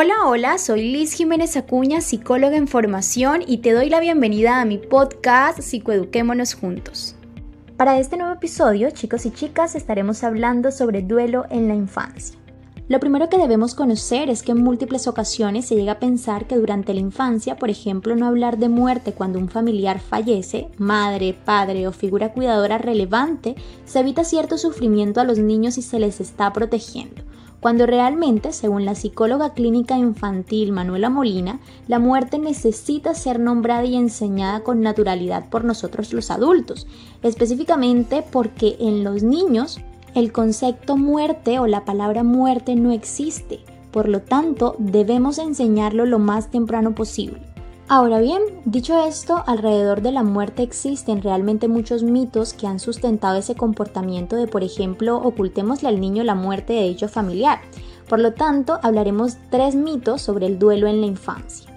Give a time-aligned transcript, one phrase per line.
[0.00, 4.64] Hola, hola, soy Liz Jiménez Acuña, psicóloga en formación y te doy la bienvenida a
[4.64, 7.16] mi podcast Psicoeduquémonos Juntos.
[7.76, 12.38] Para este nuevo episodio, chicos y chicas, estaremos hablando sobre duelo en la infancia.
[12.86, 16.54] Lo primero que debemos conocer es que en múltiples ocasiones se llega a pensar que
[16.54, 21.88] durante la infancia, por ejemplo, no hablar de muerte cuando un familiar fallece, madre, padre
[21.88, 26.52] o figura cuidadora relevante, se evita cierto sufrimiento a los niños y se les está
[26.52, 27.27] protegiendo
[27.60, 31.58] cuando realmente, según la psicóloga clínica infantil Manuela Molina,
[31.88, 36.86] la muerte necesita ser nombrada y enseñada con naturalidad por nosotros los adultos,
[37.22, 39.80] específicamente porque en los niños
[40.14, 46.18] el concepto muerte o la palabra muerte no existe, por lo tanto debemos enseñarlo lo
[46.18, 47.40] más temprano posible.
[47.90, 53.38] Ahora bien, dicho esto, alrededor de la muerte existen realmente muchos mitos que han sustentado
[53.38, 57.60] ese comportamiento de, por ejemplo, ocultémosle al niño la muerte de dicho familiar.
[58.06, 61.70] Por lo tanto, hablaremos tres mitos sobre el duelo en la infancia.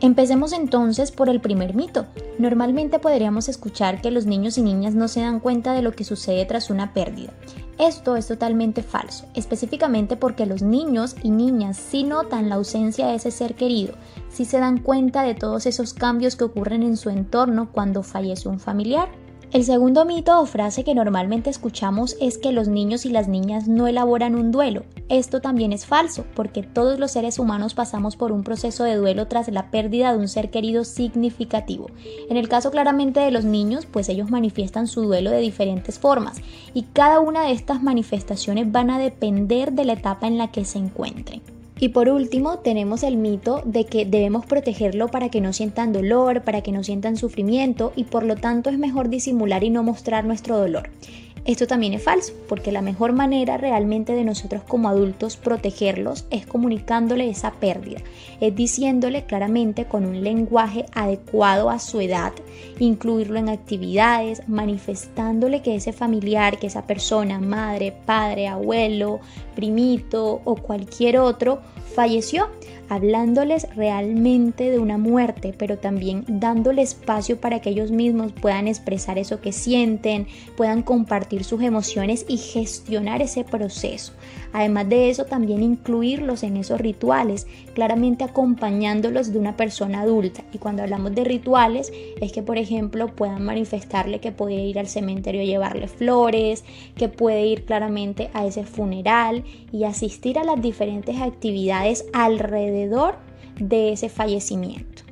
[0.00, 2.06] Empecemos entonces por el primer mito.
[2.38, 6.04] Normalmente podríamos escuchar que los niños y niñas no se dan cuenta de lo que
[6.04, 7.34] sucede tras una pérdida.
[7.78, 13.14] Esto es totalmente falso, específicamente porque los niños y niñas sí notan la ausencia de
[13.14, 13.94] ese ser querido,
[14.28, 18.48] sí se dan cuenta de todos esos cambios que ocurren en su entorno cuando fallece
[18.48, 19.08] un familiar.
[19.50, 23.66] El segundo mito o frase que normalmente escuchamos es que los niños y las niñas
[23.66, 24.84] no elaboran un duelo.
[25.08, 29.26] Esto también es falso, porque todos los seres humanos pasamos por un proceso de duelo
[29.26, 31.86] tras la pérdida de un ser querido significativo.
[32.28, 36.42] En el caso claramente de los niños, pues ellos manifiestan su duelo de diferentes formas,
[36.74, 40.66] y cada una de estas manifestaciones van a depender de la etapa en la que
[40.66, 41.40] se encuentren.
[41.80, 46.42] Y por último, tenemos el mito de que debemos protegerlo para que no sientan dolor,
[46.42, 50.24] para que no sientan sufrimiento y por lo tanto es mejor disimular y no mostrar
[50.24, 50.90] nuestro dolor.
[51.44, 56.46] Esto también es falso, porque la mejor manera realmente de nosotros como adultos protegerlos es
[56.46, 58.00] comunicándole esa pérdida,
[58.40, 62.32] es diciéndole claramente con un lenguaje adecuado a su edad,
[62.78, 69.20] incluirlo en actividades, manifestándole que ese familiar, que esa persona, madre, padre, abuelo,
[69.54, 71.60] primito o cualquier otro,
[71.94, 72.48] falleció
[72.88, 79.18] hablándoles realmente de una muerte, pero también dándole espacio para que ellos mismos puedan expresar
[79.18, 80.26] eso que sienten,
[80.56, 84.12] puedan compartir sus emociones y gestionar ese proceso.
[84.52, 90.42] Además de eso, también incluirlos en esos rituales, claramente acompañándolos de una persona adulta.
[90.52, 94.88] Y cuando hablamos de rituales, es que, por ejemplo, puedan manifestarle que puede ir al
[94.88, 96.64] cementerio a llevarle flores,
[96.96, 102.77] que puede ir claramente a ese funeral y asistir a las diferentes actividades alrededor
[103.58, 105.02] de ese fallecimiento.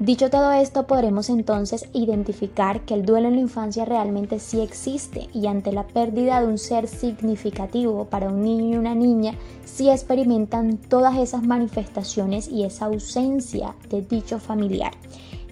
[0.00, 5.28] Dicho todo esto, podremos entonces identificar que el duelo en la infancia realmente sí existe
[5.32, 9.88] y ante la pérdida de un ser significativo para un niño y una niña, sí
[9.88, 14.92] experimentan todas esas manifestaciones y esa ausencia de dicho familiar.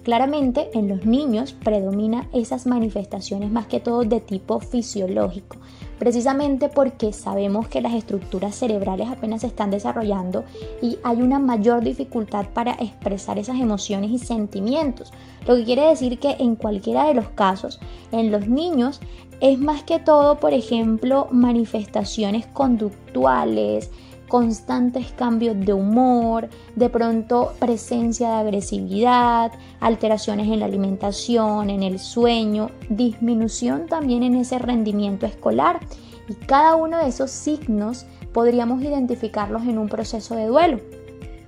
[0.03, 5.55] Claramente en los niños predomina esas manifestaciones más que todo de tipo fisiológico,
[5.97, 10.43] precisamente porque sabemos que las estructuras cerebrales apenas se están desarrollando
[10.81, 15.13] y hay una mayor dificultad para expresar esas emociones y sentimientos.
[15.47, 17.79] Lo que quiere decir que en cualquiera de los casos,
[18.11, 18.99] en los niños
[19.39, 23.89] es más que todo, por ejemplo, manifestaciones conductuales,
[24.33, 31.99] constantes cambios de humor, de pronto presencia de agresividad, alteraciones en la alimentación, en el
[31.99, 35.81] sueño, disminución también en ese rendimiento escolar.
[36.27, 40.79] Y cada uno de esos signos podríamos identificarlos en un proceso de duelo.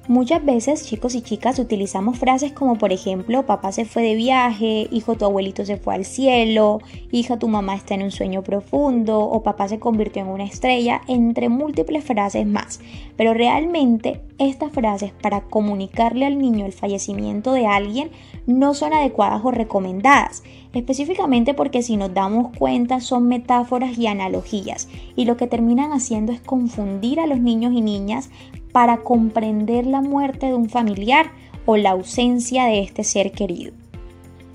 [0.08, 4.88] Muchas veces, chicos y chicas, utilizamos frases como por ejemplo, papá se fue de viaje,
[4.92, 6.80] hijo tu abuelito se fue al cielo,
[7.12, 11.02] hija tu mamá está en un sueño profundo o papá se convirtió en una estrella,
[11.08, 12.82] entre múltiples frases más.
[13.18, 18.12] Pero realmente estas frases para comunicarle al niño el fallecimiento de alguien
[18.46, 20.44] no son adecuadas o recomendadas,
[20.74, 26.32] específicamente porque si nos damos cuenta son metáforas y analogías y lo que terminan haciendo
[26.32, 28.30] es confundir a los niños y niñas
[28.76, 31.32] para comprender la muerte de un familiar
[31.66, 33.72] o la ausencia de este ser querido.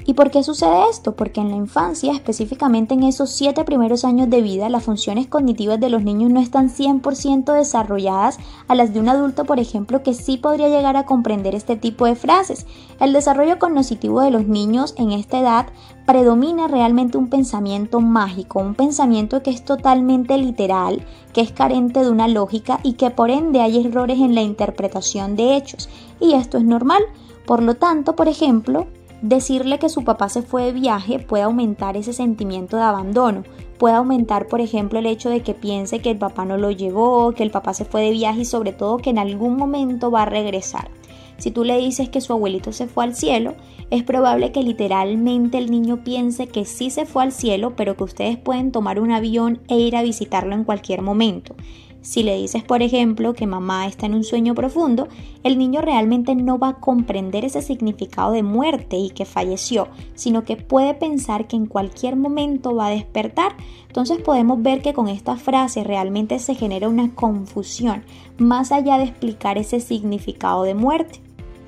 [0.06, 1.17] ¿Y por qué sucede esto?
[1.17, 5.81] Porque en la infancia, específicamente en esos siete primeros años de vida, las funciones cognitivas
[5.81, 8.38] de los niños no están 100% desarrolladas
[8.69, 12.06] a las de un adulto, por ejemplo, que sí podría llegar a comprender este tipo
[12.06, 12.67] de frases.
[12.99, 15.67] El desarrollo cognitivo de los niños en esta edad
[16.06, 22.11] predomina realmente un pensamiento mágico, un pensamiento que es totalmente literal, que es carente de
[22.11, 25.88] una lógica y que por ende hay errores en la interpretación de hechos.
[26.20, 27.03] Y esto es normal.
[27.46, 28.87] Por lo tanto, por ejemplo,
[29.22, 33.44] Decirle que su papá se fue de viaje puede aumentar ese sentimiento de abandono,
[33.78, 37.32] puede aumentar, por ejemplo, el hecho de que piense que el papá no lo llevó,
[37.32, 40.22] que el papá se fue de viaje y sobre todo que en algún momento va
[40.22, 40.90] a regresar.
[41.37, 43.55] Si tú le dices que su abuelito se fue al cielo,
[43.90, 48.05] es probable que literalmente el niño piense que sí se fue al cielo, pero que
[48.05, 51.56] ustedes pueden tomar un avión e ir a visitarlo en cualquier momento.
[52.02, 55.08] Si le dices, por ejemplo, que mamá está en un sueño profundo,
[55.43, 60.44] el niño realmente no va a comprender ese significado de muerte y que falleció, sino
[60.44, 63.52] que puede pensar que en cualquier momento va a despertar.
[63.87, 68.03] Entonces podemos ver que con esta frase realmente se genera una confusión,
[68.38, 71.20] más allá de explicar ese significado de muerte.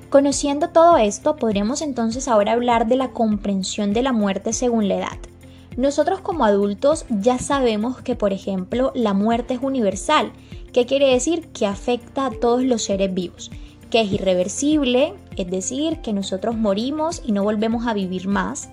[0.09, 4.95] Conociendo todo esto, podríamos entonces ahora hablar de la comprensión de la muerte según la
[4.95, 5.32] edad.
[5.77, 10.31] Nosotros como adultos ya sabemos que, por ejemplo, la muerte es universal.
[10.71, 11.47] ¿Qué quiere decir?
[11.47, 13.51] Que afecta a todos los seres vivos,
[13.89, 18.69] que es irreversible, es decir, que nosotros morimos y no volvemos a vivir más,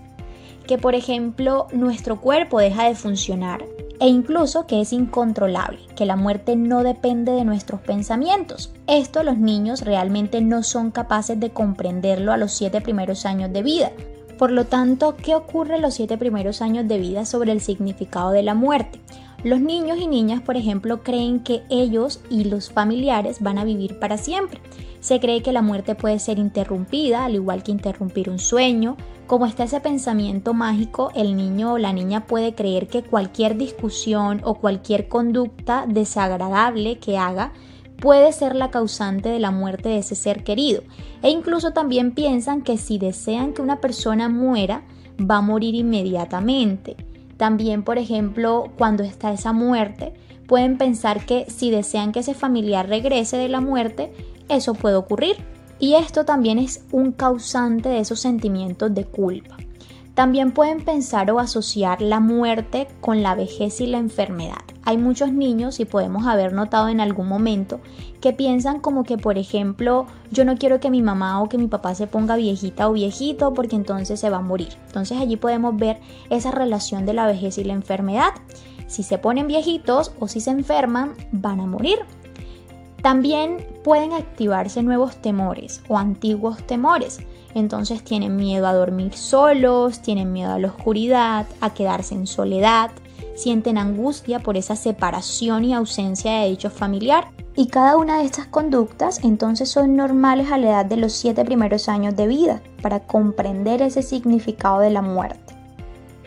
[0.67, 3.65] que por ejemplo nuestro cuerpo deja de funcionar
[4.01, 8.73] e incluso que es incontrolable, que la muerte no depende de nuestros pensamientos.
[8.87, 13.63] Esto los niños realmente no son capaces de comprenderlo a los siete primeros años de
[13.63, 13.93] vida.
[14.41, 18.43] Por lo tanto, ¿qué ocurre los siete primeros años de vida sobre el significado de
[18.43, 18.99] la muerte?
[19.45, 23.99] Los niños y niñas, por ejemplo, creen que ellos y los familiares van a vivir
[23.99, 24.59] para siempre.
[25.01, 28.97] Se cree que la muerte puede ser interrumpida, al igual que interrumpir un sueño.
[29.27, 34.41] Como está ese pensamiento mágico, el niño o la niña puede creer que cualquier discusión
[34.43, 37.53] o cualquier conducta desagradable que haga
[38.01, 40.83] puede ser la causante de la muerte de ese ser querido.
[41.23, 44.83] E incluso también piensan que si desean que una persona muera,
[45.21, 46.97] va a morir inmediatamente.
[47.37, 50.15] También, por ejemplo, cuando está esa muerte,
[50.47, 54.13] pueden pensar que si desean que ese familiar regrese de la muerte,
[54.49, 55.37] eso puede ocurrir.
[55.79, 59.57] Y esto también es un causante de esos sentimientos de culpa.
[60.15, 64.59] También pueden pensar o asociar la muerte con la vejez y la enfermedad.
[64.85, 67.81] Hay muchos niños, y podemos haber notado en algún momento,
[68.21, 71.69] que piensan como que, por ejemplo, yo no quiero que mi mamá o que mi
[71.69, 74.71] papá se ponga viejita o viejito porque entonces se va a morir.
[74.87, 78.33] Entonces allí podemos ver esa relación de la vejez y la enfermedad.
[78.87, 81.99] Si se ponen viejitos o si se enferman, van a morir.
[83.03, 87.21] También pueden activarse nuevos temores o antiguos temores.
[87.55, 92.91] Entonces tienen miedo a dormir solos, tienen miedo a la oscuridad, a quedarse en soledad,
[93.35, 97.29] sienten angustia por esa separación y ausencia de dicho familiar.
[97.57, 101.45] Y cada una de estas conductas entonces son normales a la edad de los siete
[101.45, 105.50] primeros años de vida para comprender ese significado de la muerte.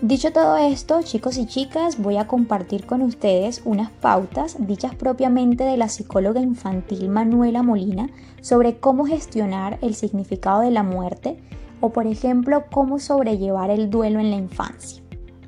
[0.03, 5.63] Dicho todo esto, chicos y chicas, voy a compartir con ustedes unas pautas dichas propiamente
[5.63, 8.09] de la psicóloga infantil Manuela Molina
[8.41, 11.38] sobre cómo gestionar el significado de la muerte
[11.79, 15.01] o por ejemplo cómo sobrellevar el duelo en la infancia.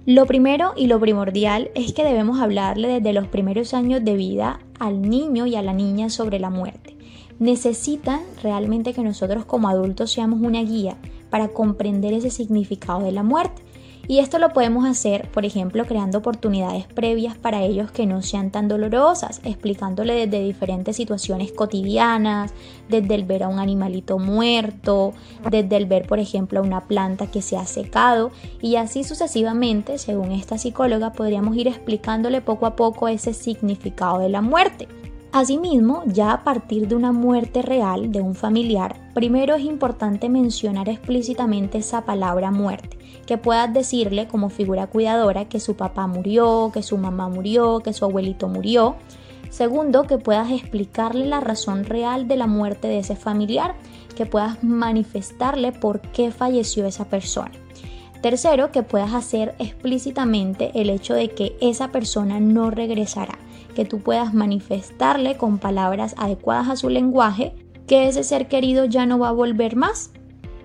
[0.05, 4.61] Lo primero y lo primordial es que debemos hablarle desde los primeros años de vida
[4.79, 6.95] al niño y a la niña sobre la muerte.
[7.39, 10.95] Necesitan realmente que nosotros como adultos seamos una guía
[11.29, 13.64] para comprender ese significado de la muerte.
[14.07, 18.51] Y esto lo podemos hacer, por ejemplo, creando oportunidades previas para ellos que no sean
[18.51, 22.53] tan dolorosas, explicándole desde diferentes situaciones cotidianas,
[22.87, 25.13] desde el ver a un animalito muerto,
[25.49, 28.31] desde el ver, por ejemplo, a una planta que se ha secado
[28.61, 34.29] y así sucesivamente, según esta psicóloga, podríamos ir explicándole poco a poco ese significado de
[34.29, 34.87] la muerte.
[35.35, 40.87] Asimismo, ya a partir de una muerte real de un familiar, primero es importante mencionar
[40.87, 46.81] explícitamente esa palabra muerte, que puedas decirle como figura cuidadora que su papá murió, que
[46.81, 48.95] su mamá murió, que su abuelito murió.
[49.49, 53.75] Segundo, que puedas explicarle la razón real de la muerte de ese familiar,
[54.15, 57.51] que puedas manifestarle por qué falleció esa persona.
[58.21, 63.37] Tercero, que puedas hacer explícitamente el hecho de que esa persona no regresará
[63.75, 67.53] que tú puedas manifestarle con palabras adecuadas a su lenguaje
[67.85, 70.09] que ese ser querido ya no va a volver más.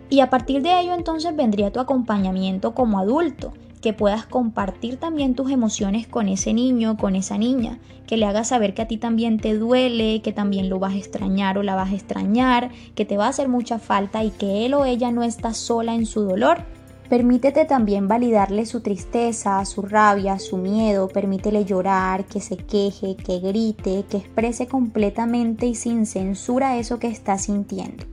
[0.09, 3.53] Y a partir de ello entonces vendría tu acompañamiento como adulto,
[3.83, 8.49] que puedas compartir también tus emociones con ese niño, con esa niña, que le hagas
[8.49, 11.75] saber que a ti también te duele, que también lo vas a extrañar o la
[11.75, 15.13] vas a extrañar, que te va a hacer mucha falta y que él o ella
[15.13, 16.65] no está sola en su dolor
[17.11, 23.41] Permítete también validarle su tristeza, su rabia, su miedo, permítele llorar, que se queje, que
[23.41, 28.05] grite, que exprese completamente y sin censura eso que está sintiendo.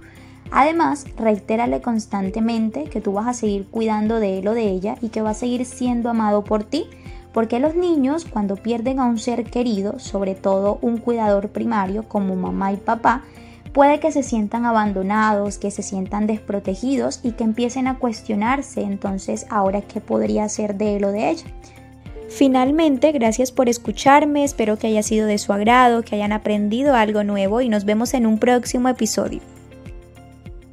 [0.50, 5.10] Además, reitérale constantemente que tú vas a seguir cuidando de él o de ella y
[5.10, 6.88] que va a seguir siendo amado por ti,
[7.34, 12.36] porque los niños cuando pierden a un ser querido, sobre todo un cuidador primario como
[12.36, 13.26] mamá y papá,
[13.78, 19.46] Puede que se sientan abandonados, que se sientan desprotegidos y que empiecen a cuestionarse entonces
[19.52, 21.46] ahora qué podría hacer de él o de ella.
[22.28, 27.24] Finalmente, gracias por escucharme, espero que haya sido de su agrado, que hayan aprendido algo
[27.24, 29.42] nuevo y nos vemos en un próximo episodio.